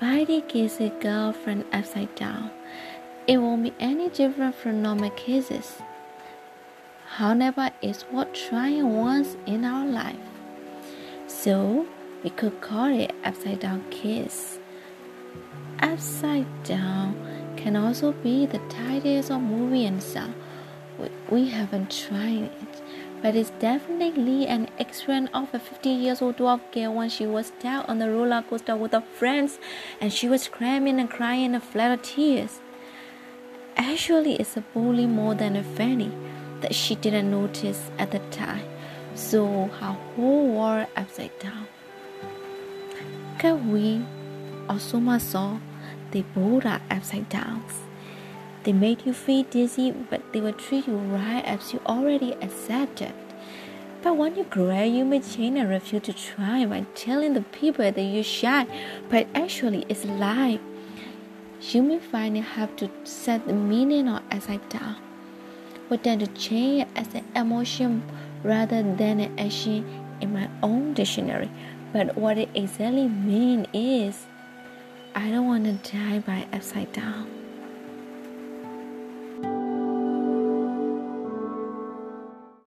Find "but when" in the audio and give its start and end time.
54.02-54.36